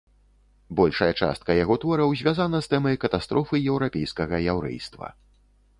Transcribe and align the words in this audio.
Большая 0.79 1.09
частка 1.25 1.57
яго 1.63 1.77
твораў 1.83 2.09
звязана 2.23 2.63
з 2.65 2.73
тэмай 2.75 2.95
катастрофы 3.05 3.55
еўрапейскага 3.71 4.35
яўрэйства. 4.55 5.07